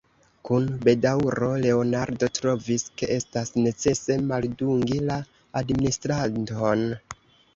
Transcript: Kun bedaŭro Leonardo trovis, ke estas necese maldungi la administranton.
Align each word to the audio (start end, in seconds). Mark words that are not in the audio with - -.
Kun 0.47 0.63
bedaŭro 0.85 1.49
Leonardo 1.65 2.29
trovis, 2.37 2.85
ke 3.01 3.09
estas 3.17 3.51
necese 3.65 4.17
maldungi 4.31 4.97
la 5.11 5.17
administranton. 5.63 6.83